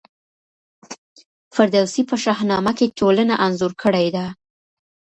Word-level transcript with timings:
فردوسي 1.55 2.01
په 2.09 2.15
شاهنامه 2.23 2.71
کي 2.77 2.85
ټولنه 2.99 3.33
انځور 3.45 3.73
کړې 3.83 4.07
ده. 4.15 4.25